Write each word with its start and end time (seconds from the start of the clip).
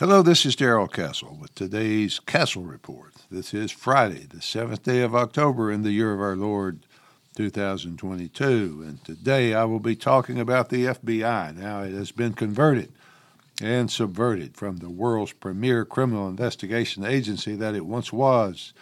Hello, 0.00 0.22
this 0.22 0.46
is 0.46 0.56
Darrell 0.56 0.88
Castle 0.88 1.36
with 1.38 1.54
today's 1.54 2.20
Castle 2.20 2.62
Report. 2.62 3.12
This 3.30 3.52
is 3.52 3.70
Friday, 3.70 4.24
the 4.24 4.40
seventh 4.40 4.82
day 4.82 5.02
of 5.02 5.14
October 5.14 5.70
in 5.70 5.82
the 5.82 5.90
year 5.90 6.14
of 6.14 6.22
our 6.22 6.36
Lord 6.36 6.86
2022. 7.36 8.82
And 8.82 9.04
today 9.04 9.52
I 9.52 9.64
will 9.64 9.78
be 9.78 9.94
talking 9.94 10.40
about 10.40 10.70
the 10.70 10.86
FBI. 10.86 11.54
Now, 11.54 11.82
it 11.82 11.92
has 11.92 12.12
been 12.12 12.32
converted 12.32 12.90
and 13.60 13.90
subverted 13.90 14.56
from 14.56 14.78
the 14.78 14.88
world's 14.88 15.34
premier 15.34 15.84
criminal 15.84 16.30
investigation 16.30 17.04
agency 17.04 17.54
that 17.56 17.74
it 17.74 17.84
once 17.84 18.10
was 18.10 18.72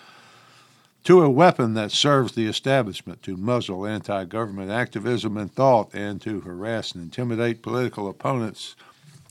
to 1.02 1.24
a 1.24 1.28
weapon 1.28 1.74
that 1.74 1.90
serves 1.90 2.36
the 2.36 2.46
establishment 2.46 3.24
to 3.24 3.36
muzzle 3.36 3.84
anti 3.84 4.24
government 4.24 4.70
activism 4.70 5.36
and 5.36 5.52
thought 5.52 5.92
and 5.92 6.20
to 6.20 6.42
harass 6.42 6.92
and 6.92 7.02
intimidate 7.02 7.60
political 7.60 8.08
opponents 8.08 8.76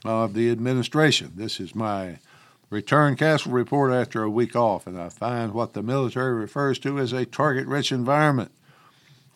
of 0.06 0.34
the 0.34 0.50
administration. 0.50 1.34
This 1.36 1.60
is 1.60 1.76
my 1.76 2.20
return 2.70 3.16
castle 3.16 3.52
report 3.52 3.92
after 3.94 4.24
a 4.24 4.30
week 4.30 4.56
off, 4.56 4.88
and 4.88 5.00
I 5.00 5.10
find 5.10 5.54
what 5.54 5.74
the 5.74 5.84
military 5.84 6.34
refers 6.34 6.80
to 6.80 7.00
as 7.00 7.14
a 7.14 7.26
target 7.26 7.68
rich 7.68 7.92
environment. 7.92 8.52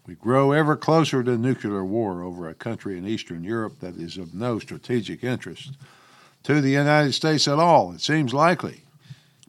We 0.05 0.15
grow 0.15 0.51
ever 0.51 0.75
closer 0.75 1.23
to 1.23 1.37
nuclear 1.37 1.85
war 1.85 2.23
over 2.23 2.49
a 2.49 2.53
country 2.53 2.97
in 2.97 3.07
Eastern 3.07 3.43
Europe 3.43 3.79
that 3.79 3.95
is 3.95 4.17
of 4.17 4.33
no 4.33 4.59
strategic 4.59 5.23
interest 5.23 5.77
to 6.43 6.59
the 6.59 6.71
United 6.71 7.13
States 7.13 7.47
at 7.47 7.59
all. 7.59 7.93
It 7.93 8.01
seems 8.01 8.33
likely, 8.33 8.83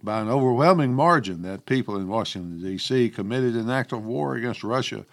by 0.03 0.21
an 0.21 0.29
overwhelming 0.29 0.95
margin, 0.95 1.43
that 1.43 1.67
people 1.67 1.97
in 1.97 2.07
Washington, 2.07 2.63
D.C. 2.63 3.11
committed 3.11 3.57
an 3.57 3.71
act 3.71 3.93
of 3.93 4.05
war 4.05 4.35
against 4.37 4.63
Russia 4.63 5.07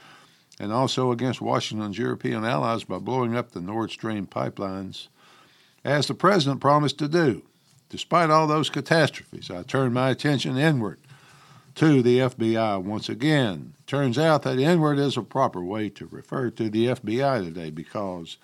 and 0.59 0.73
also 0.73 1.12
against 1.12 1.41
Washington's 1.41 1.98
European 1.98 2.43
allies 2.43 2.84
by 2.84 2.98
blowing 2.98 3.35
up 3.35 3.52
the 3.52 3.62
Nord 3.62 3.91
Stream 3.91 4.27
pipelines 4.27 5.07
as 5.83 6.07
the 6.07 6.13
president 6.13 6.61
promised 6.61 6.97
to 6.99 7.07
do. 7.07 7.43
Despite 7.89 8.29
all 8.29 8.47
those 8.47 8.70
catastrophes, 8.70 9.49
I 9.49 9.63
turned 9.63 9.93
my 9.93 10.09
attention 10.09 10.57
inward 10.57 10.99
to 11.76 12.01
the 12.01 12.20
FBI 12.20 12.84
once 12.84 13.09
again. 13.09 13.73
Turns 13.87 14.17
out 14.17 14.43
that 14.43 14.59
inward 14.59 14.99
is 14.99 15.17
a 15.17 15.21
proper 15.21 15.63
way 15.63 15.89
to 15.89 16.07
refer 16.07 16.49
to 16.51 16.70
the 16.70 16.87
FBI 16.87 17.43
today 17.43 17.70
because 17.70 18.37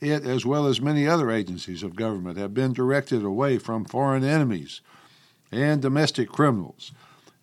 it, 0.00 0.24
as 0.26 0.44
well 0.44 0.66
as 0.66 0.80
many 0.80 1.06
other 1.06 1.30
agencies 1.30 1.82
of 1.82 1.96
government, 1.96 2.36
have 2.36 2.52
been 2.52 2.72
directed 2.72 3.24
away 3.24 3.58
from 3.58 3.84
foreign 3.84 4.24
enemies 4.24 4.80
and 5.50 5.80
domestic 5.80 6.28
criminals 6.28 6.92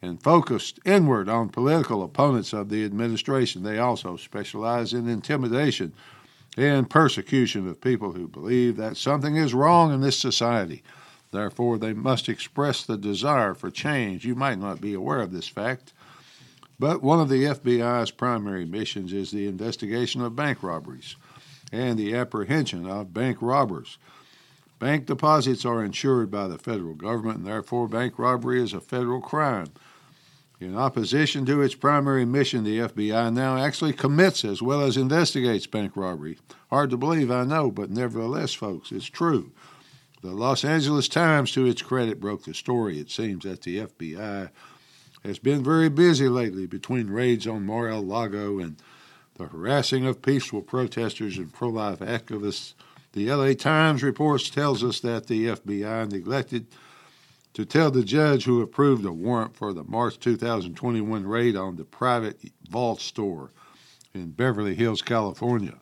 and 0.02 0.22
focused 0.22 0.80
inward 0.86 1.30
on 1.30 1.50
political 1.50 2.04
opponents 2.04 2.54
of 2.54 2.70
the 2.70 2.84
administration. 2.84 3.64
They 3.64 3.80
also 3.80 4.18
specialize 4.18 4.94
in 4.94 5.08
intimidation 5.08 5.94
and 6.58 6.90
persecution 6.90 7.68
of 7.68 7.82
people 7.82 8.12
who 8.14 8.28
believe 8.28 8.78
that 8.78 8.98
something 8.98 9.36
is 9.36 9.54
wrong 9.54 9.94
in 9.94 10.02
this 10.02 10.20
society. 10.20 10.84
Therefore, 11.32 11.78
they 11.78 11.94
must 11.94 12.28
express 12.28 12.84
the 12.84 12.98
desire 12.98 13.54
for 13.54 13.72
change. 13.72 14.26
You 14.26 14.36
might 14.36 14.60
not 14.60 14.82
be 14.82 14.94
aware 14.94 15.22
of 15.22 15.32
this 15.32 15.48
fact, 15.48 15.94
but 16.78 17.02
one 17.02 17.22
of 17.22 17.30
the 17.30 17.46
FBI's 17.46 18.12
primary 18.12 18.66
missions 18.66 19.14
is 19.14 19.32
the 19.32 19.48
investigation 19.48 20.22
of 20.22 20.36
bank 20.36 20.62
robberies 20.62 21.16
and 21.72 21.98
the 21.98 22.14
apprehension 22.16 22.86
of 22.86 23.14
bank 23.14 23.38
robbers. 23.40 23.98
Bank 24.78 25.06
deposits 25.06 25.64
are 25.64 25.86
insured 25.86 26.32
by 26.32 26.48
the 26.48 26.58
federal 26.58 26.96
government, 26.96 27.38
and 27.38 27.48
therefore, 27.48 27.88
bank 27.88 28.18
robbery 28.18 28.62
is 28.62 28.74
a 28.74 28.82
federal 28.82 29.22
crime. 29.22 29.68
In 30.62 30.78
opposition 30.78 31.44
to 31.48 31.64
its 31.64 31.74
primary 31.74 32.24
mission, 32.24 32.64
the 32.64 32.82
FBI 32.82 33.34
now 33.34 33.58
actually 33.58 33.94
commits 33.94 34.46
as 34.46 34.62
well 34.62 34.82
as 34.82 34.96
investigates 34.96 35.66
bank 35.66 35.94
robbery. 35.96 36.38
Hard 36.70 36.92
to 36.92 36.98
believe, 36.98 37.32
I 37.32 37.46
know, 37.46 37.72
but 37.72 37.90
nevertheless, 37.90 38.54
folks, 38.54 38.92
it's 38.92 39.08
true. 39.08 39.54
The 40.22 40.30
Los 40.30 40.64
Angeles 40.64 41.08
Times, 41.08 41.52
to 41.54 41.66
its 41.66 41.82
credit, 41.82 42.20
broke 42.20 42.44
the 42.44 42.54
story. 42.54 43.00
It 43.00 43.10
seems 43.10 43.44
that 43.44 43.64
the 43.64 43.80
FBI 43.80 44.52
has 45.24 45.40
been 45.40 45.64
very 45.64 45.90
busy 45.90 46.30
lately 46.30 46.68
between 46.68 47.10
raids 47.10 47.48
on 47.48 47.66
Mar-a-Lago 47.66 48.60
and 48.60 48.76
the 49.38 49.48
harassing 49.48 50.06
of 50.06 50.22
peaceful 50.22 50.62
protesters 50.62 51.40
and 51.40 51.52
pro-life 51.52 52.02
activists. 52.02 52.76
The 53.14 53.34
LA 53.34 53.54
Times 53.54 54.04
reports 54.04 54.52
tells 54.52 54.84
us 54.84 55.00
that 55.00 55.26
the 55.26 55.48
FBI 55.48 56.12
neglected 56.12 56.68
to 57.54 57.66
tell 57.66 57.92
the 57.92 58.04
judge 58.04 58.46
who 58.46 58.62
approved 58.62 59.06
a 59.06 59.12
warrant 59.12 59.56
for 59.56 59.74
the 59.74 59.84
March 59.84 60.20
2021 60.20 61.26
raid 61.26 61.56
on 61.56 61.76
the 61.76 61.84
private 61.84 62.40
vault 62.70 63.02
store 63.02 63.52
in 64.14 64.32
Beverly 64.32 64.76
Hills, 64.76 65.02
California, 65.02 65.78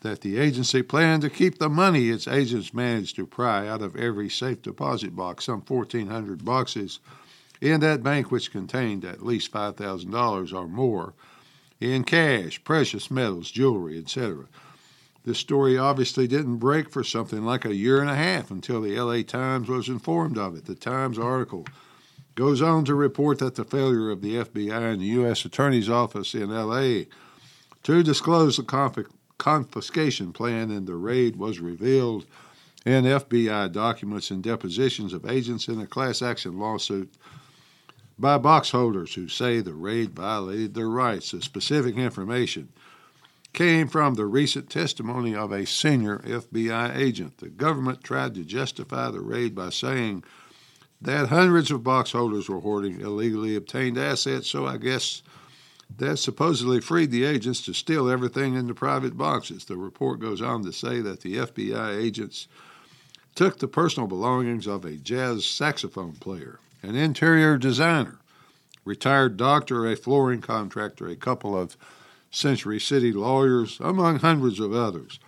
that 0.00 0.20
the 0.20 0.38
agency 0.38 0.82
planned 0.82 1.22
to 1.22 1.30
keep 1.30 1.58
the 1.58 1.68
money 1.68 2.10
its 2.10 2.28
agents 2.28 2.74
managed 2.74 3.16
to 3.16 3.26
pry 3.26 3.66
out 3.68 3.82
of 3.82 3.96
every 3.96 4.28
safe 4.28 4.60
deposit 4.62 5.14
box, 5.14 5.44
some 5.44 5.62
1,400 5.66 6.44
boxes, 6.44 7.00
in 7.60 7.80
that 7.80 8.02
bank 8.02 8.30
which 8.30 8.52
contained 8.52 9.04
at 9.04 9.24
least 9.24 9.52
$5,000 9.52 10.52
or 10.52 10.68
more 10.68 11.14
in 11.80 12.04
cash, 12.04 12.62
precious 12.64 13.10
metals, 13.10 13.50
jewelry, 13.50 13.98
etc. 13.98 14.46
This 15.24 15.38
story 15.38 15.78
obviously 15.78 16.26
didn't 16.26 16.58
break 16.58 16.90
for 16.90 17.02
something 17.02 17.44
like 17.44 17.64
a 17.64 17.74
year 17.74 18.00
and 18.00 18.10
a 18.10 18.14
half 18.14 18.50
until 18.50 18.82
the 18.82 19.00
LA 19.00 19.22
Times 19.22 19.68
was 19.68 19.88
informed 19.88 20.36
of 20.36 20.54
it. 20.54 20.66
The 20.66 20.74
Times 20.74 21.18
article 21.18 21.66
goes 22.34 22.60
on 22.60 22.84
to 22.84 22.94
report 22.94 23.38
that 23.38 23.54
the 23.54 23.64
failure 23.64 24.10
of 24.10 24.20
the 24.20 24.34
FBI 24.34 24.92
and 24.92 25.00
the 25.00 25.06
U.S. 25.06 25.44
Attorney's 25.46 25.88
Office 25.88 26.34
in 26.34 26.50
LA 26.50 27.04
to 27.84 28.02
disclose 28.02 28.58
the 28.58 29.06
confiscation 29.38 30.32
plan 30.34 30.70
in 30.70 30.84
the 30.84 30.96
raid 30.96 31.36
was 31.36 31.58
revealed 31.58 32.26
in 32.84 33.04
FBI 33.04 33.72
documents 33.72 34.30
and 34.30 34.42
depositions 34.42 35.14
of 35.14 35.24
agents 35.24 35.68
in 35.68 35.80
a 35.80 35.86
class 35.86 36.20
action 36.20 36.58
lawsuit 36.58 37.14
by 38.18 38.36
box 38.36 38.70
holders 38.70 39.14
who 39.14 39.26
say 39.26 39.60
the 39.60 39.72
raid 39.72 40.10
violated 40.10 40.74
their 40.74 40.90
rights. 40.90 41.30
The 41.30 41.40
specific 41.40 41.96
information 41.96 42.68
came 43.54 43.88
from 43.88 44.14
the 44.14 44.26
recent 44.26 44.68
testimony 44.68 45.34
of 45.34 45.52
a 45.52 45.64
senior 45.64 46.18
FBI 46.18 46.96
agent. 46.96 47.38
The 47.38 47.48
government 47.48 48.02
tried 48.02 48.34
to 48.34 48.44
justify 48.44 49.10
the 49.10 49.20
raid 49.20 49.54
by 49.54 49.70
saying 49.70 50.24
that 51.00 51.28
hundreds 51.28 51.70
of 51.70 51.84
box 51.84 52.12
holders 52.12 52.48
were 52.48 52.60
hoarding 52.60 53.00
illegally 53.00 53.54
obtained 53.56 53.96
assets, 53.96 54.48
so 54.48 54.66
I 54.66 54.76
guess 54.76 55.22
that 55.96 56.18
supposedly 56.18 56.80
freed 56.80 57.10
the 57.10 57.24
agents 57.24 57.64
to 57.64 57.72
steal 57.72 58.10
everything 58.10 58.54
in 58.54 58.66
the 58.66 58.74
private 58.74 59.16
boxes. 59.16 59.64
The 59.64 59.76
report 59.76 60.18
goes 60.18 60.42
on 60.42 60.64
to 60.64 60.72
say 60.72 61.00
that 61.00 61.20
the 61.20 61.36
FBI 61.36 61.96
agents 61.96 62.48
took 63.34 63.58
the 63.58 63.68
personal 63.68 64.08
belongings 64.08 64.66
of 64.66 64.84
a 64.84 64.96
jazz 64.96 65.44
saxophone 65.44 66.12
player, 66.12 66.58
an 66.82 66.96
interior 66.96 67.58
designer, 67.58 68.18
retired 68.84 69.36
doctor, 69.36 69.86
a 69.86 69.96
flooring 69.96 70.40
contractor, 70.40 71.06
a 71.06 71.16
couple 71.16 71.56
of 71.56 71.76
Century 72.34 72.80
City 72.80 73.12
lawyers, 73.12 73.78
among 73.80 74.18
hundreds 74.18 74.58
of 74.58 74.72
others. 74.72 75.20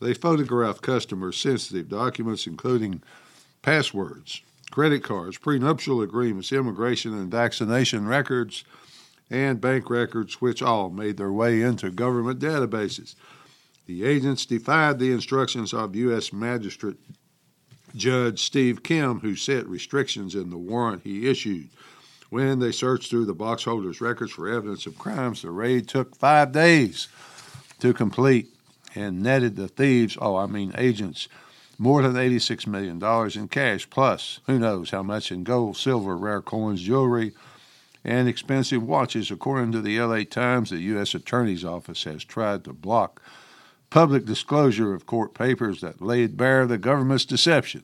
They 0.00 0.14
photographed 0.14 0.82
customer 0.82 1.32
sensitive 1.32 1.88
documents, 1.88 2.46
including 2.46 3.02
passwords, 3.62 4.42
credit 4.70 5.02
cards, 5.02 5.38
prenuptial 5.38 6.02
agreements, 6.02 6.52
immigration 6.52 7.16
and 7.16 7.30
vaccination 7.30 8.06
records, 8.06 8.64
and 9.30 9.60
bank 9.60 9.88
records, 9.88 10.40
which 10.40 10.62
all 10.62 10.90
made 10.90 11.16
their 11.16 11.32
way 11.32 11.62
into 11.62 11.90
government 11.90 12.38
databases. 12.38 13.14
The 13.86 14.04
agents 14.04 14.44
defied 14.44 14.98
the 14.98 15.12
instructions 15.12 15.72
of 15.72 15.96
U.S. 15.96 16.32
Magistrate 16.32 16.98
Judge 17.94 18.42
Steve 18.42 18.82
Kim, 18.82 19.20
who 19.20 19.36
set 19.36 19.66
restrictions 19.66 20.34
in 20.34 20.50
the 20.50 20.58
warrant 20.58 21.02
he 21.02 21.28
issued. 21.28 21.70
When 22.32 22.60
they 22.60 22.72
searched 22.72 23.10
through 23.10 23.26
the 23.26 23.34
box 23.34 23.64
holders' 23.64 24.00
records 24.00 24.32
for 24.32 24.48
evidence 24.48 24.86
of 24.86 24.98
crimes, 24.98 25.42
the 25.42 25.50
raid 25.50 25.86
took 25.86 26.16
five 26.16 26.50
days 26.50 27.08
to 27.80 27.92
complete 27.92 28.48
and 28.94 29.22
netted 29.22 29.54
the 29.54 29.68
thieves, 29.68 30.16
oh, 30.18 30.36
I 30.36 30.46
mean 30.46 30.72
agents, 30.78 31.28
more 31.76 32.00
than 32.00 32.14
$86 32.14 32.66
million 32.66 32.98
in 33.38 33.48
cash, 33.48 33.90
plus 33.90 34.40
who 34.46 34.58
knows 34.58 34.88
how 34.92 35.02
much 35.02 35.30
in 35.30 35.44
gold, 35.44 35.76
silver, 35.76 36.16
rare 36.16 36.40
coins, 36.40 36.80
jewelry, 36.80 37.32
and 38.02 38.26
expensive 38.26 38.82
watches. 38.82 39.30
According 39.30 39.72
to 39.72 39.82
the 39.82 40.00
LA 40.00 40.24
Times, 40.24 40.70
the 40.70 40.78
U.S. 40.78 41.14
Attorney's 41.14 41.66
Office 41.66 42.04
has 42.04 42.24
tried 42.24 42.64
to 42.64 42.72
block 42.72 43.20
public 43.90 44.24
disclosure 44.24 44.94
of 44.94 45.04
court 45.04 45.34
papers 45.34 45.82
that 45.82 46.00
laid 46.00 46.38
bare 46.38 46.66
the 46.66 46.78
government's 46.78 47.26
deception 47.26 47.82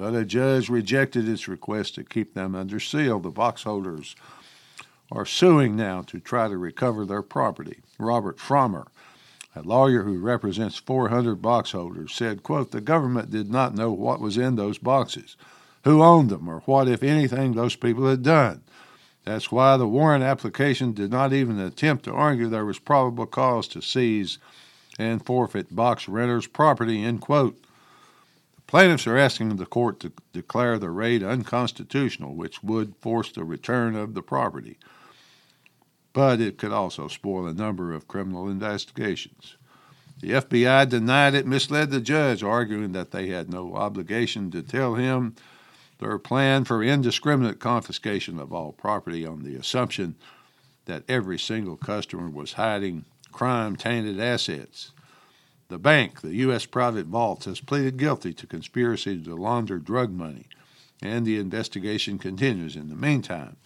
but 0.00 0.14
a 0.14 0.24
judge 0.24 0.70
rejected 0.70 1.28
its 1.28 1.46
request 1.46 1.94
to 1.94 2.02
keep 2.02 2.32
them 2.32 2.54
under 2.54 2.80
seal. 2.80 3.20
The 3.20 3.28
box 3.28 3.64
holders 3.64 4.16
are 5.12 5.26
suing 5.26 5.76
now 5.76 6.00
to 6.06 6.18
try 6.18 6.48
to 6.48 6.56
recover 6.56 7.04
their 7.04 7.20
property. 7.20 7.80
Robert 7.98 8.38
Frommer, 8.38 8.86
a 9.54 9.60
lawyer 9.60 10.04
who 10.04 10.18
represents 10.18 10.78
400 10.78 11.42
box 11.42 11.72
holders, 11.72 12.14
said, 12.14 12.42
quote, 12.42 12.70
the 12.70 12.80
government 12.80 13.30
did 13.30 13.50
not 13.50 13.74
know 13.74 13.92
what 13.92 14.22
was 14.22 14.38
in 14.38 14.56
those 14.56 14.78
boxes, 14.78 15.36
who 15.84 16.02
owned 16.02 16.30
them, 16.30 16.48
or 16.48 16.60
what, 16.60 16.88
if 16.88 17.02
anything, 17.02 17.52
those 17.52 17.76
people 17.76 18.08
had 18.08 18.22
done. 18.22 18.62
That's 19.26 19.52
why 19.52 19.76
the 19.76 19.86
warrant 19.86 20.24
application 20.24 20.94
did 20.94 21.10
not 21.10 21.34
even 21.34 21.60
attempt 21.60 22.04
to 22.04 22.14
argue 22.14 22.48
there 22.48 22.64
was 22.64 22.78
probable 22.78 23.26
cause 23.26 23.68
to 23.68 23.82
seize 23.82 24.38
and 24.98 25.22
forfeit 25.22 25.76
box 25.76 26.08
renters' 26.08 26.46
property, 26.46 27.04
end 27.04 27.20
quote 27.20 27.62
Plaintiffs 28.70 29.08
are 29.08 29.18
asking 29.18 29.56
the 29.56 29.66
court 29.66 29.98
to 29.98 30.12
declare 30.32 30.78
the 30.78 30.90
raid 30.90 31.24
unconstitutional, 31.24 32.36
which 32.36 32.62
would 32.62 32.94
force 33.00 33.32
the 33.32 33.42
return 33.42 33.96
of 33.96 34.14
the 34.14 34.22
property. 34.22 34.78
But 36.12 36.40
it 36.40 36.56
could 36.56 36.70
also 36.70 37.08
spoil 37.08 37.48
a 37.48 37.52
number 37.52 37.92
of 37.92 38.06
criminal 38.06 38.48
investigations. 38.48 39.56
The 40.20 40.34
FBI 40.34 40.88
denied 40.88 41.34
it 41.34 41.48
misled 41.48 41.90
the 41.90 42.00
judge, 42.00 42.44
arguing 42.44 42.92
that 42.92 43.10
they 43.10 43.26
had 43.26 43.50
no 43.50 43.74
obligation 43.74 44.52
to 44.52 44.62
tell 44.62 44.94
him 44.94 45.34
their 45.98 46.20
plan 46.20 46.62
for 46.62 46.80
indiscriminate 46.80 47.58
confiscation 47.58 48.38
of 48.38 48.52
all 48.52 48.70
property 48.70 49.26
on 49.26 49.42
the 49.42 49.56
assumption 49.56 50.14
that 50.84 51.02
every 51.08 51.40
single 51.40 51.76
customer 51.76 52.30
was 52.30 52.52
hiding 52.52 53.04
crime 53.32 53.74
tainted 53.74 54.20
assets. 54.20 54.92
The 55.70 55.78
bank, 55.78 56.20
the 56.20 56.34
U.S. 56.34 56.66
private 56.66 57.06
vaults, 57.06 57.44
has 57.44 57.60
pleaded 57.60 57.96
guilty 57.96 58.32
to 58.34 58.46
conspiracy 58.48 59.22
to 59.22 59.36
launder 59.36 59.78
drug 59.78 60.10
money, 60.10 60.48
and 61.00 61.24
the 61.24 61.38
investigation 61.38 62.18
continues. 62.18 62.74
In 62.74 62.88
the 62.88 62.96
meantime, 62.96 63.56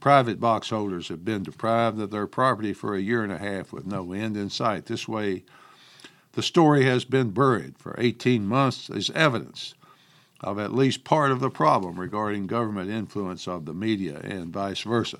private 0.00 0.40
box 0.40 0.70
holders 0.70 1.08
have 1.08 1.26
been 1.26 1.42
deprived 1.42 2.00
of 2.00 2.10
their 2.10 2.26
property 2.26 2.72
for 2.72 2.94
a 2.94 3.00
year 3.02 3.22
and 3.22 3.30
a 3.30 3.36
half 3.36 3.74
with 3.74 3.86
no 3.86 4.14
end 4.14 4.38
in 4.38 4.48
sight. 4.48 4.86
This 4.86 5.06
way, 5.06 5.44
the 6.32 6.42
story 6.42 6.86
has 6.86 7.04
been 7.04 7.32
buried 7.32 7.76
for 7.76 7.94
18 7.98 8.46
months 8.46 8.88
as 8.88 9.10
evidence 9.10 9.74
of 10.40 10.58
at 10.58 10.72
least 10.72 11.04
part 11.04 11.30
of 11.30 11.40
the 11.40 11.50
problem 11.50 12.00
regarding 12.00 12.46
government 12.46 12.88
influence 12.88 13.46
of 13.46 13.66
the 13.66 13.74
media 13.74 14.18
and 14.24 14.50
vice 14.50 14.80
versa. 14.80 15.18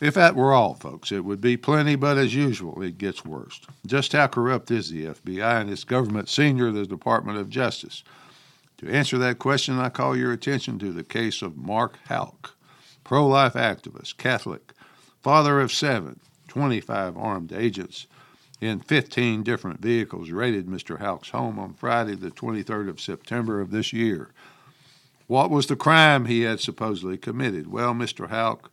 If 0.00 0.12
that 0.14 0.36
were 0.36 0.52
all, 0.52 0.74
folks, 0.74 1.10
it 1.10 1.24
would 1.24 1.40
be 1.40 1.56
plenty, 1.56 1.96
but 1.96 2.18
as 2.18 2.34
usual, 2.34 2.82
it 2.82 2.98
gets 2.98 3.24
worse. 3.24 3.60
Just 3.86 4.12
how 4.12 4.26
corrupt 4.26 4.70
is 4.70 4.90
the 4.90 5.06
FBI 5.06 5.60
and 5.60 5.70
its 5.70 5.84
government 5.84 6.28
senior, 6.28 6.70
the 6.70 6.86
Department 6.86 7.38
of 7.38 7.48
Justice? 7.48 8.04
To 8.78 8.90
answer 8.90 9.16
that 9.16 9.38
question, 9.38 9.78
I 9.78 9.88
call 9.88 10.14
your 10.14 10.32
attention 10.32 10.78
to 10.80 10.92
the 10.92 11.02
case 11.02 11.40
of 11.40 11.56
Mark 11.56 11.98
Houck, 12.08 12.54
pro 13.04 13.26
life 13.26 13.54
activist, 13.54 14.18
Catholic, 14.18 14.74
father 15.22 15.60
of 15.60 15.72
seven, 15.72 16.20
25 16.48 17.16
armed 17.16 17.52
agents 17.54 18.06
in 18.60 18.80
15 18.80 19.42
different 19.42 19.80
vehicles 19.80 20.30
raided 20.30 20.66
Mr. 20.66 20.98
Houck's 20.98 21.30
home 21.30 21.58
on 21.58 21.72
Friday, 21.72 22.14
the 22.14 22.30
23rd 22.30 22.90
of 22.90 23.00
September 23.00 23.62
of 23.62 23.70
this 23.70 23.94
year. 23.94 24.30
What 25.26 25.50
was 25.50 25.66
the 25.66 25.76
crime 25.76 26.26
he 26.26 26.42
had 26.42 26.60
supposedly 26.60 27.16
committed? 27.16 27.66
Well, 27.66 27.94
Mr. 27.94 28.28
Houck 28.28 28.70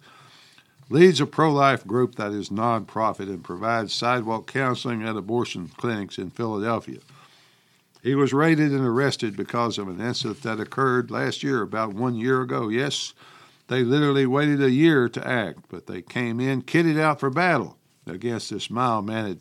leads 0.90 1.22
a 1.22 1.26
pro 1.26 1.52
life 1.52 1.86
group 1.86 2.16
that 2.16 2.32
is 2.32 2.50
nonprofit 2.50 3.28
and 3.28 3.44
provides 3.44 3.94
sidewalk 3.94 4.52
counseling 4.52 5.04
at 5.04 5.16
abortion 5.16 5.70
clinics 5.78 6.18
in 6.18 6.30
Philadelphia. 6.30 7.00
He 8.02 8.16
was 8.16 8.34
raided 8.34 8.72
and 8.72 8.86
arrested 8.86 9.38
because 9.38 9.78
of 9.78 9.88
an 9.88 10.02
incident 10.02 10.44
that 10.44 10.60
occurred 10.60 11.10
last 11.10 11.42
year, 11.42 11.62
about 11.62 11.94
one 11.94 12.16
year 12.16 12.42
ago. 12.42 12.68
Yes, 12.68 13.14
they 13.68 13.84
literally 13.84 14.26
waited 14.26 14.62
a 14.62 14.72
year 14.72 15.08
to 15.08 15.28
act, 15.28 15.60
but 15.70 15.88
they 15.88 16.02
came 16.02 16.42
in 16.42 16.64
kitted 16.64 17.00
out 17.00 17.22
for 17.22 17.30
battle 17.30 17.78
against 18.06 18.50
this 18.50 18.70
mild 18.70 19.06
mannered 19.06 19.40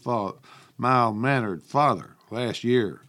mild 0.78 1.16
mannered 1.16 1.64
father 1.64 2.16
last 2.30 2.62
year. 2.62 3.02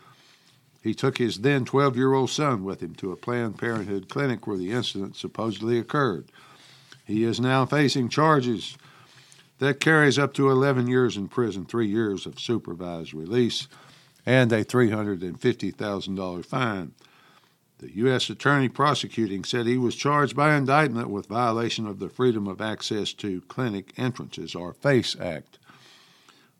He 0.81 0.94
took 0.94 1.18
his 1.18 1.39
then 1.39 1.65
12 1.65 1.95
year 1.95 2.13
old 2.13 2.30
son 2.30 2.63
with 2.63 2.81
him 2.81 2.95
to 2.95 3.12
a 3.12 3.15
Planned 3.15 3.57
Parenthood 3.57 4.09
clinic 4.09 4.45
where 4.45 4.57
the 4.57 4.71
incident 4.71 5.15
supposedly 5.15 5.77
occurred. 5.77 6.25
He 7.06 7.24
is 7.24 7.40
now 7.40 7.66
facing 7.66 8.10
charges 8.10 8.78
that 9.60 9.80
carries 9.80 10.18
up 10.18 10.34
to 10.34 10.50
11 10.50 10.88
years 10.88 11.18
in 11.18 11.28
prison, 11.28 11.66
three 11.66 11.88
years 11.88 12.26
of 12.26 12.40
supervised 12.40 13.14
release, 13.14 13.68
and 14.26 14.52
a 14.52 14.64
$350,000 14.64 16.46
fine. 16.46 16.94
The 17.80 17.96
U.S. 17.98 18.30
Attorney 18.30 18.70
prosecuting 18.70 19.44
said 19.44 19.66
he 19.66 19.78
was 19.78 19.96
charged 19.96 20.36
by 20.36 20.56
indictment 20.56 21.10
with 21.10 21.28
violation 21.28 21.86
of 21.86 22.00
the 22.00 22.08
Freedom 22.08 22.48
of 22.48 22.62
Access 22.62 23.12
to 23.14 23.42
Clinic 23.50 23.94
Entrances, 23.98 24.56
or 24.56 24.74
FACE 24.74 25.18
Act, 25.20 25.60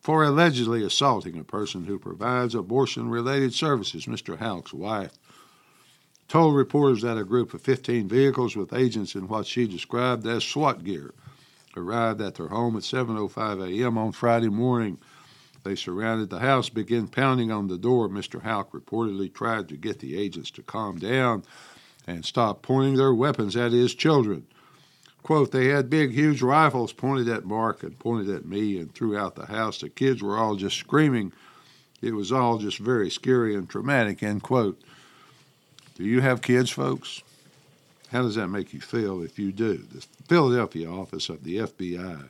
for 0.02 0.26
allegedly 0.26 0.84
assaulting 0.84 1.40
a 1.40 1.46
person 1.46 1.86
who 1.86 1.98
provides 1.98 2.54
abortion 2.54 3.10
related 3.10 3.54
services. 3.54 4.06
Mr. 4.06 4.38
Houck's 4.38 4.74
wife 4.74 5.18
told 6.34 6.56
reporters 6.56 7.04
that 7.04 7.16
a 7.16 7.24
group 7.24 7.54
of 7.54 7.62
15 7.62 8.08
vehicles 8.08 8.56
with 8.56 8.74
agents 8.74 9.14
in 9.14 9.28
what 9.28 9.46
she 9.46 9.68
described 9.68 10.26
as 10.26 10.44
SWAT 10.44 10.84
gear 10.84 11.14
arrived 11.78 12.20
at 12.22 12.34
their 12.34 12.48
home 12.48 12.76
at 12.76 12.82
7:05 12.82 13.62
a.m. 13.62 14.00
on 14.00 14.12
Friday 14.12 14.50
morning 14.50 14.98
they 15.64 15.76
surrounded 15.76 16.32
the 16.32 16.40
house, 16.40 16.70
began 16.70 17.08
pounding 17.08 17.52
on 17.52 17.68
the 17.68 17.78
door. 17.78 18.10
Mr. 18.10 18.42
Houck 18.42 18.72
reportedly 18.72 19.32
tried 19.32 19.70
to 19.70 19.78
get 19.78 20.00
the 20.00 20.18
agents 20.18 20.50
to 20.52 20.64
calm 20.64 20.98
down 20.98 21.44
and 22.08 22.26
stop 22.26 22.64
pointing 22.64 22.96
their 22.96 23.14
weapons 23.14 23.56
at 23.56 23.72
his 23.72 23.94
children. 23.94 24.48
Quote, 25.22 25.52
they 25.52 25.68
had 25.68 25.88
big, 25.88 26.14
huge 26.14 26.42
rifles 26.42 26.94
pointed 26.94 27.30
at 27.30 27.46
Mark 27.46 27.84
and 27.84 28.00
pointed 28.00 28.34
at 28.36 28.48
me 28.48 28.80
and 28.80 28.92
throughout 28.96 29.36
the 29.36 29.46
house. 29.46 29.82
The 29.82 29.90
kids 29.90 30.24
were 30.24 30.36
all 30.36 30.56
just 30.56 30.78
screaming. 30.78 31.32
It 32.02 32.16
was 32.16 32.32
all 32.32 32.58
just 32.58 32.80
very 32.80 33.12
scary 33.12 33.56
and 33.56 33.70
traumatic, 33.70 34.24
end 34.24 34.42
quote. 34.42 34.82
Do 35.96 36.04
you 36.04 36.22
have 36.22 36.42
kids, 36.42 36.72
folks? 36.72 37.22
How 38.12 38.24
does 38.24 38.36
that 38.36 38.48
make 38.48 38.74
you 38.74 38.82
feel 38.82 39.22
if 39.22 39.38
you 39.38 39.52
do? 39.52 39.78
The 39.78 40.06
Philadelphia 40.28 40.90
office 40.90 41.30
of 41.30 41.44
the 41.44 41.58
FBI 41.58 42.30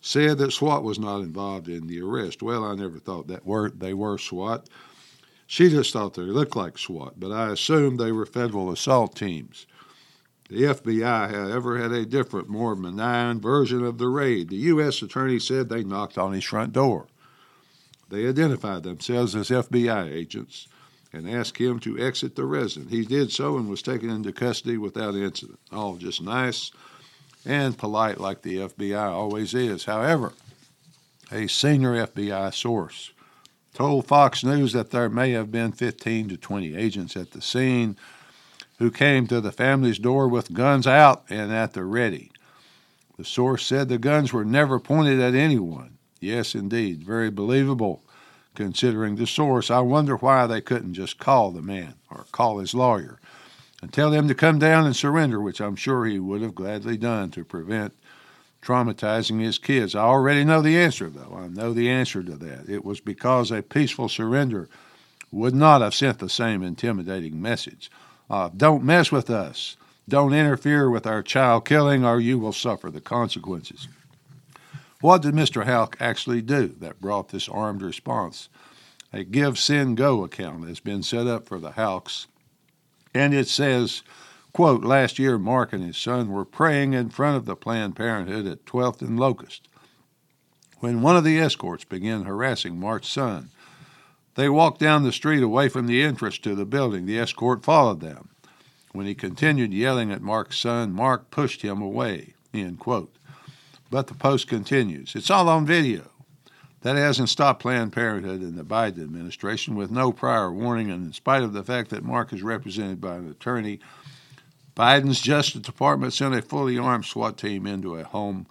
said 0.00 0.38
that 0.38 0.52
SWAT 0.52 0.82
was 0.82 0.98
not 0.98 1.20
involved 1.20 1.68
in 1.68 1.86
the 1.86 2.00
arrest. 2.00 2.42
Well, 2.42 2.64
I 2.64 2.74
never 2.74 2.98
thought 2.98 3.28
that 3.28 3.46
were 3.46 3.70
they 3.70 3.94
were 3.94 4.18
SWAT. 4.18 4.68
She 5.46 5.70
just 5.70 5.92
thought 5.92 6.14
they 6.14 6.22
looked 6.22 6.56
like 6.56 6.76
SWAT, 6.76 7.20
but 7.20 7.30
I 7.30 7.50
assumed 7.50 8.00
they 8.00 8.10
were 8.10 8.26
federal 8.26 8.72
assault 8.72 9.14
teams. 9.14 9.66
The 10.48 10.62
FBI, 10.62 11.30
however, 11.30 11.78
had 11.78 11.92
a 11.92 12.04
different, 12.04 12.48
more 12.48 12.74
benign 12.74 13.40
version 13.40 13.84
of 13.84 13.98
the 13.98 14.08
raid. 14.08 14.48
The 14.48 14.56
U.S. 14.56 15.02
attorney 15.02 15.38
said 15.38 15.68
they 15.68 15.84
knocked 15.84 16.18
on 16.18 16.32
his 16.32 16.44
front 16.44 16.72
door. 16.72 17.06
They 18.08 18.26
identified 18.26 18.82
themselves 18.82 19.36
as 19.36 19.50
FBI 19.50 20.12
agents 20.12 20.68
and 21.12 21.28
asked 21.28 21.58
him 21.58 21.78
to 21.80 21.98
exit 21.98 22.36
the 22.36 22.44
residence. 22.44 22.90
He 22.90 23.04
did 23.04 23.30
so 23.30 23.56
and 23.58 23.68
was 23.68 23.82
taken 23.82 24.10
into 24.10 24.32
custody 24.32 24.78
without 24.78 25.14
incident. 25.14 25.58
All 25.70 25.96
just 25.96 26.22
nice 26.22 26.70
and 27.44 27.76
polite 27.76 28.18
like 28.18 28.42
the 28.42 28.58
FBI 28.58 29.10
always 29.10 29.54
is. 29.54 29.84
However, 29.84 30.32
a 31.30 31.48
senior 31.48 32.06
FBI 32.06 32.54
source 32.54 33.12
told 33.74 34.06
Fox 34.06 34.44
News 34.44 34.72
that 34.72 34.90
there 34.90 35.08
may 35.08 35.32
have 35.32 35.50
been 35.50 35.72
15 35.72 36.28
to 36.30 36.36
20 36.36 36.76
agents 36.76 37.16
at 37.16 37.32
the 37.32 37.42
scene 37.42 37.96
who 38.78 38.90
came 38.90 39.26
to 39.26 39.40
the 39.40 39.52
family's 39.52 39.98
door 39.98 40.28
with 40.28 40.52
guns 40.52 40.86
out 40.86 41.24
and 41.28 41.52
at 41.52 41.72
the 41.72 41.84
ready. 41.84 42.30
The 43.16 43.24
source 43.24 43.64
said 43.66 43.88
the 43.88 43.98
guns 43.98 44.32
were 44.32 44.44
never 44.44 44.78
pointed 44.78 45.20
at 45.20 45.34
anyone. 45.34 45.98
Yes, 46.20 46.54
indeed, 46.54 47.02
very 47.02 47.30
believable 47.30 48.02
considering 48.54 49.16
the 49.16 49.26
source. 49.26 49.70
I 49.70 49.80
wonder 49.80 50.16
why 50.16 50.46
they 50.46 50.60
couldn't 50.60 50.94
just 50.94 51.18
call 51.18 51.50
the 51.50 51.62
man 51.62 51.94
or 52.10 52.26
call 52.32 52.58
his 52.58 52.74
lawyer 52.74 53.18
and 53.80 53.92
tell 53.92 54.12
him 54.12 54.28
to 54.28 54.34
come 54.34 54.58
down 54.58 54.86
and 54.86 54.94
surrender, 54.94 55.40
which 55.40 55.60
I'm 55.60 55.76
sure 55.76 56.04
he 56.04 56.18
would 56.18 56.42
have 56.42 56.54
gladly 56.54 56.96
done 56.96 57.30
to 57.32 57.44
prevent 57.44 57.94
traumatizing 58.62 59.40
his 59.40 59.58
kids. 59.58 59.94
I 59.94 60.02
already 60.02 60.44
know 60.44 60.62
the 60.62 60.78
answer, 60.78 61.10
though. 61.10 61.36
I 61.36 61.48
know 61.48 61.72
the 61.72 61.90
answer 61.90 62.22
to 62.22 62.36
that. 62.36 62.68
It 62.68 62.84
was 62.84 63.00
because 63.00 63.50
a 63.50 63.60
peaceful 63.60 64.08
surrender 64.08 64.68
would 65.32 65.54
not 65.54 65.80
have 65.80 65.94
sent 65.94 66.20
the 66.20 66.28
same 66.28 66.62
intimidating 66.62 67.42
message. 67.42 67.90
Uh, 68.30 68.50
don't 68.56 68.84
mess 68.84 69.10
with 69.10 69.30
us. 69.30 69.76
Don't 70.08 70.32
interfere 70.32 70.88
with 70.90 71.06
our 71.06 71.22
child 71.22 71.64
killing, 71.64 72.04
or 72.04 72.20
you 72.20 72.38
will 72.38 72.52
suffer 72.52 72.90
the 72.90 73.00
consequences. 73.00 73.88
What 75.02 75.22
did 75.22 75.34
Mr. 75.34 75.64
Houck 75.64 75.96
actually 75.98 76.42
do 76.42 76.68
that 76.78 77.00
brought 77.00 77.30
this 77.30 77.48
armed 77.48 77.82
response? 77.82 78.48
A 79.12 79.24
GiveSendGo 79.24 80.24
account 80.24 80.68
has 80.68 80.78
been 80.78 81.02
set 81.02 81.26
up 81.26 81.48
for 81.48 81.58
the 81.58 81.72
Houcks 81.72 82.28
and 83.12 83.34
it 83.34 83.48
says, 83.48 84.04
quote, 84.52 84.84
last 84.84 85.18
year 85.18 85.38
Mark 85.38 85.72
and 85.72 85.82
his 85.82 85.96
son 85.96 86.30
were 86.30 86.44
praying 86.44 86.92
in 86.92 87.10
front 87.10 87.36
of 87.36 87.46
the 87.46 87.56
Planned 87.56 87.96
Parenthood 87.96 88.46
at 88.46 88.64
12th 88.64 89.02
and 89.02 89.18
Locust. 89.18 89.66
When 90.78 91.02
one 91.02 91.16
of 91.16 91.24
the 91.24 91.40
escorts 91.40 91.82
began 91.82 92.22
harassing 92.22 92.78
Mark's 92.78 93.08
son, 93.08 93.50
they 94.36 94.48
walked 94.48 94.78
down 94.78 95.02
the 95.02 95.10
street 95.10 95.42
away 95.42 95.68
from 95.68 95.88
the 95.88 96.00
entrance 96.00 96.38
to 96.38 96.54
the 96.54 96.64
building. 96.64 97.06
The 97.06 97.18
escort 97.18 97.64
followed 97.64 98.00
them. 98.00 98.28
When 98.92 99.06
he 99.06 99.16
continued 99.16 99.74
yelling 99.74 100.12
at 100.12 100.22
Mark's 100.22 100.60
son, 100.60 100.92
Mark 100.92 101.32
pushed 101.32 101.62
him 101.62 101.82
away. 101.82 102.34
End 102.54 102.78
quote. 102.78 103.16
But 103.92 104.06
the 104.06 104.14
post 104.14 104.48
continues. 104.48 105.14
It's 105.14 105.28
all 105.28 105.50
on 105.50 105.66
video. 105.66 106.08
That 106.80 106.96
hasn't 106.96 107.28
stopped 107.28 107.60
Planned 107.60 107.92
Parenthood 107.92 108.40
and 108.40 108.56
the 108.56 108.64
Biden 108.64 109.02
administration 109.02 109.74
with 109.74 109.90
no 109.90 110.12
prior 110.12 110.50
warning, 110.50 110.90
and 110.90 111.04
in 111.04 111.12
spite 111.12 111.42
of 111.42 111.52
the 111.52 111.62
fact 111.62 111.90
that 111.90 112.02
Mark 112.02 112.32
is 112.32 112.42
represented 112.42 113.02
by 113.02 113.16
an 113.16 113.30
attorney, 113.30 113.80
Biden's 114.74 115.20
Justice 115.20 115.60
Department 115.60 116.14
sent 116.14 116.34
a 116.34 116.40
fully 116.40 116.78
armed 116.78 117.04
SWAT 117.04 117.36
team 117.36 117.66
into 117.66 117.96
a 117.96 118.04
home 118.04 118.46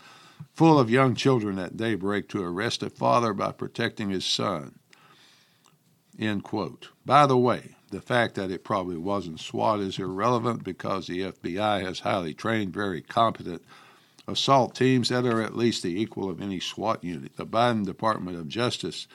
full 0.53 0.77
of 0.77 0.91
young 0.91 1.15
children 1.15 1.57
at 1.57 1.75
daybreak 1.75 2.29
to 2.29 2.43
arrest 2.43 2.83
a 2.83 2.91
father 2.91 3.33
by 3.33 3.51
protecting 3.51 4.11
his 4.11 4.25
son. 4.25 4.77
End 6.19 6.43
quote. 6.43 6.89
By 7.03 7.25
the 7.25 7.35
way, 7.35 7.77
the 7.89 7.99
fact 7.99 8.35
that 8.35 8.51
it 8.51 8.63
probably 8.63 8.97
wasn't 8.97 9.39
SWAT 9.39 9.79
is 9.79 9.97
irrelevant 9.97 10.63
because 10.63 11.07
the 11.07 11.21
FBI 11.31 11.83
has 11.83 12.01
highly 12.01 12.35
trained, 12.35 12.73
very 12.73 13.01
competent 13.01 13.63
assault 14.27 14.75
teams 14.75 15.09
that 15.09 15.25
are 15.25 15.41
at 15.41 15.55
least 15.55 15.83
the 15.83 15.99
equal 15.99 16.29
of 16.29 16.41
any 16.41 16.59
SWAT 16.59 17.03
unit. 17.03 17.35
The 17.35 17.45
Biden 17.45 17.85
Department 17.85 18.37
of 18.37 18.47
Justice 18.47 19.07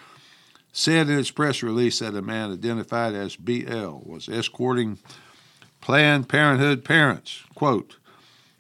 said 0.73 1.09
in 1.09 1.19
its 1.19 1.31
press 1.31 1.63
release 1.63 2.01
that 2.01 2.15
a 2.15 2.23
man 2.23 2.53
identified 2.53 3.15
as 3.15 3.37
BL 3.37 4.01
was 4.05 4.29
escorting 4.29 4.99
Planned 5.81 6.29
Parenthood 6.29 6.85
parents, 6.85 7.45
quote, 7.55 7.97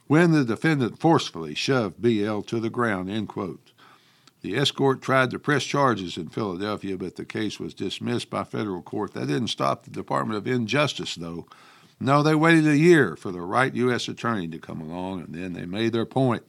when 0.06 0.30
the 0.30 0.44
defendant 0.44 1.00
forcefully 1.00 1.54
shoved 1.54 2.00
BL 2.00 2.40
to 2.42 2.60
the 2.60 2.70
ground, 2.70 3.10
end 3.10 3.28
quote. 3.28 3.72
The 4.42 4.56
escort 4.56 5.02
tried 5.02 5.30
to 5.32 5.40
press 5.40 5.64
charges 5.64 6.16
in 6.16 6.28
Philadelphia, 6.28 6.96
but 6.96 7.16
the 7.16 7.24
case 7.24 7.58
was 7.58 7.74
dismissed 7.74 8.30
by 8.30 8.44
federal 8.44 8.82
court. 8.82 9.14
That 9.14 9.26
didn't 9.26 9.48
stop 9.48 9.82
the 9.82 9.90
Department 9.90 10.38
of 10.38 10.46
Injustice, 10.46 11.16
though. 11.16 11.48
No, 11.98 12.22
they 12.22 12.34
waited 12.34 12.66
a 12.66 12.76
year 12.76 13.16
for 13.16 13.30
the 13.32 13.40
right 13.40 13.74
U.S. 13.74 14.08
attorney 14.08 14.48
to 14.48 14.58
come 14.58 14.80
along, 14.80 15.22
and 15.22 15.34
then 15.34 15.52
they 15.54 15.64
made 15.64 15.92
their 15.92 16.04
point. 16.04 16.42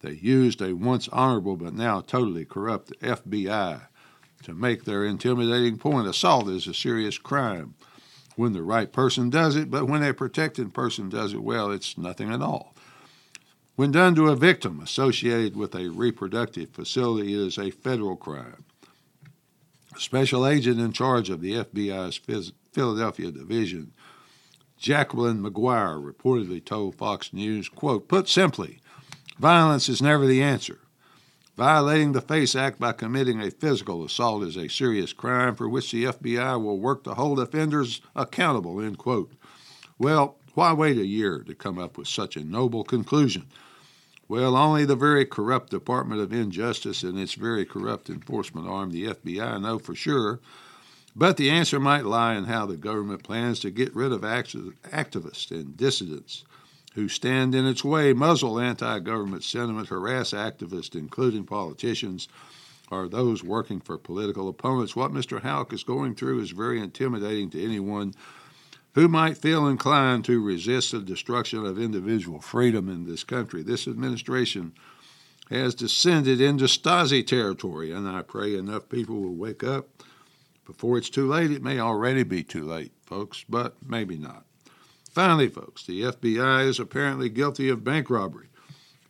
They 0.00 0.12
used 0.12 0.60
a 0.60 0.74
once 0.74 1.08
honorable 1.08 1.56
but 1.56 1.74
now 1.74 2.00
totally 2.00 2.44
corrupt 2.44 2.92
FBI 3.00 3.82
to 4.42 4.54
make 4.54 4.84
their 4.84 5.04
intimidating 5.04 5.78
point. 5.78 6.06
Assault 6.06 6.48
is 6.48 6.66
a 6.66 6.74
serious 6.74 7.16
crime 7.18 7.74
when 8.36 8.52
the 8.52 8.62
right 8.62 8.92
person 8.92 9.30
does 9.30 9.56
it, 9.56 9.70
but 9.70 9.88
when 9.88 10.02
a 10.02 10.12
protected 10.12 10.74
person 10.74 11.08
does 11.08 11.32
it 11.32 11.42
well, 11.42 11.70
it's 11.70 11.96
nothing 11.96 12.32
at 12.32 12.42
all. 12.42 12.74
When 13.76 13.90
done 13.90 14.14
to 14.16 14.28
a 14.28 14.36
victim 14.36 14.80
associated 14.80 15.56
with 15.56 15.74
a 15.74 15.88
reproductive 15.88 16.70
facility, 16.70 17.32
it 17.32 17.40
is 17.40 17.58
a 17.58 17.70
federal 17.70 18.16
crime. 18.16 18.64
A 19.96 20.00
special 20.00 20.46
agent 20.46 20.80
in 20.80 20.92
charge 20.92 21.30
of 21.30 21.40
the 21.40 21.52
FBI's 21.54 22.52
Philadelphia 22.72 23.30
division, 23.30 23.92
Jacqueline 24.78 25.40
Maguire, 25.40 25.96
reportedly 25.96 26.64
told 26.64 26.94
Fox 26.94 27.32
News, 27.32 27.68
quote, 27.68 28.08
Put 28.08 28.28
simply, 28.28 28.80
violence 29.38 29.88
is 29.88 30.02
never 30.02 30.26
the 30.26 30.42
answer. 30.42 30.80
Violating 31.56 32.12
the 32.12 32.20
FACE 32.20 32.56
Act 32.56 32.80
by 32.80 32.92
committing 32.92 33.40
a 33.40 33.50
physical 33.50 34.04
assault 34.04 34.42
is 34.42 34.56
a 34.56 34.68
serious 34.68 35.12
crime 35.12 35.54
for 35.54 35.68
which 35.68 35.92
the 35.92 36.04
FBI 36.04 36.60
will 36.60 36.80
work 36.80 37.04
to 37.04 37.14
hold 37.14 37.38
offenders 37.38 38.00
accountable. 38.16 38.80
End 38.80 38.98
quote. 38.98 39.32
Well, 39.96 40.36
why 40.54 40.72
wait 40.72 40.98
a 40.98 41.06
year 41.06 41.44
to 41.46 41.54
come 41.54 41.78
up 41.78 41.96
with 41.96 42.08
such 42.08 42.36
a 42.36 42.44
noble 42.44 42.82
conclusion? 42.82 43.46
Well, 44.26 44.56
only 44.56 44.84
the 44.84 44.96
very 44.96 45.26
corrupt 45.26 45.70
Department 45.70 46.20
of 46.20 46.32
Injustice 46.32 47.02
and 47.02 47.18
its 47.18 47.34
very 47.34 47.64
corrupt 47.64 48.10
enforcement 48.10 48.66
arm, 48.66 48.90
the 48.90 49.06
FBI, 49.06 49.60
know 49.60 49.78
for 49.78 49.94
sure. 49.94 50.40
But 51.16 51.36
the 51.36 51.50
answer 51.50 51.78
might 51.78 52.04
lie 52.04 52.34
in 52.34 52.44
how 52.44 52.66
the 52.66 52.76
government 52.76 53.22
plans 53.22 53.60
to 53.60 53.70
get 53.70 53.94
rid 53.94 54.10
of 54.10 54.22
activists 54.22 55.50
and 55.52 55.76
dissidents 55.76 56.44
who 56.94 57.08
stand 57.08 57.54
in 57.54 57.66
its 57.66 57.84
way, 57.84 58.12
muzzle 58.12 58.58
anti 58.58 58.98
government 59.00 59.44
sentiment, 59.44 59.88
harass 59.88 60.30
activists, 60.30 60.94
including 60.94 61.44
politicians, 61.44 62.28
or 62.90 63.08
those 63.08 63.42
working 63.42 63.80
for 63.80 63.96
political 63.96 64.48
opponents. 64.48 64.96
What 64.96 65.12
Mr. 65.12 65.42
Houck 65.42 65.72
is 65.72 65.84
going 65.84 66.14
through 66.14 66.40
is 66.40 66.50
very 66.50 66.80
intimidating 66.80 67.50
to 67.50 67.64
anyone 67.64 68.14
who 68.94 69.08
might 69.08 69.38
feel 69.38 69.66
inclined 69.66 70.24
to 70.24 70.42
resist 70.42 70.92
the 70.92 71.00
destruction 71.00 71.64
of 71.64 71.80
individual 71.80 72.40
freedom 72.40 72.88
in 72.88 73.04
this 73.04 73.24
country. 73.24 73.62
This 73.62 73.88
administration 73.88 74.72
has 75.50 75.74
descended 75.74 76.40
into 76.40 76.64
Stasi 76.64 77.26
territory, 77.26 77.92
and 77.92 78.08
I 78.08 78.22
pray 78.22 78.56
enough 78.56 78.88
people 78.88 79.20
will 79.20 79.34
wake 79.34 79.64
up 79.64 79.88
before 80.64 80.98
it's 80.98 81.10
too 81.10 81.26
late. 81.28 81.50
It 81.50 81.62
may 81.62 81.78
already 81.78 82.22
be 82.22 82.42
too 82.42 82.64
late, 82.64 82.92
folks, 83.04 83.44
but 83.48 83.76
maybe 83.86 84.16
not. 84.16 84.44
Finally, 85.10 85.48
folks, 85.48 85.86
the 85.86 86.02
FBI 86.02 86.66
is 86.66 86.80
apparently 86.80 87.28
guilty 87.28 87.68
of 87.68 87.84
bank 87.84 88.10
robbery. 88.10 88.48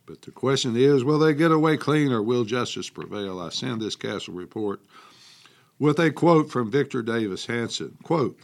But 0.05 0.21
the 0.21 0.31
question 0.31 0.75
is 0.75 1.03
will 1.03 1.17
they 1.17 1.33
get 1.33 1.51
away 1.51 1.77
clean 1.77 2.11
or 2.11 2.21
will 2.21 2.43
justice 2.43 2.89
prevail? 2.89 3.39
I 3.39 3.49
send 3.49 3.81
this 3.81 3.95
Castle 3.95 4.35
report 4.35 4.81
with 5.79 5.99
a 5.99 6.11
quote 6.11 6.51
from 6.51 6.69
Victor 6.69 7.01
Davis 7.01 7.47
Hanson. 7.47 7.97
Quote, 8.03 8.39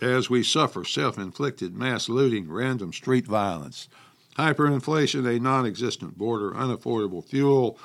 as 0.00 0.28
we 0.28 0.42
suffer 0.42 0.84
self 0.84 1.18
inflicted 1.18 1.74
mass 1.74 2.08
looting, 2.08 2.50
random 2.50 2.92
street 2.92 3.26
violence, 3.26 3.88
hyperinflation, 4.36 5.26
a 5.26 5.40
non 5.40 5.64
existent 5.64 6.18
border, 6.18 6.50
unaffordable 6.50 7.24
fuel, 7.24 7.78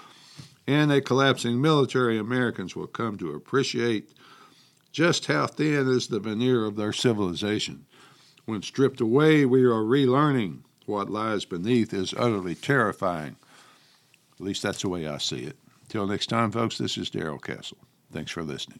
and 0.67 0.91
a 0.91 1.01
collapsing 1.01 1.61
military, 1.61 2.17
Americans 2.17 2.75
will 2.75 2.87
come 2.87 3.17
to 3.17 3.33
appreciate 3.33 4.09
just 4.91 5.27
how 5.27 5.47
thin 5.47 5.87
is 5.87 6.07
the 6.07 6.19
veneer 6.19 6.65
of 6.65 6.75
their 6.75 6.93
civilization. 6.93 7.85
When 8.45 8.61
stripped 8.61 9.01
away, 9.01 9.45
we 9.45 9.63
are 9.63 9.83
relearning 9.83 10.59
what 10.85 11.09
lies 11.09 11.45
beneath 11.45 11.93
is 11.93 12.13
utterly 12.17 12.55
terrifying. 12.55 13.37
At 14.33 14.45
least 14.45 14.63
that's 14.63 14.81
the 14.81 14.89
way 14.89 15.07
I 15.07 15.17
see 15.19 15.43
it. 15.43 15.57
Till 15.87 16.07
next 16.07 16.27
time, 16.27 16.51
folks, 16.51 16.77
this 16.77 16.97
is 16.97 17.09
Darrell 17.09 17.39
Castle. 17.39 17.77
Thanks 18.11 18.31
for 18.31 18.43
listening. 18.43 18.79